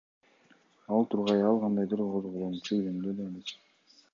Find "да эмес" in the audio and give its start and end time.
3.21-3.55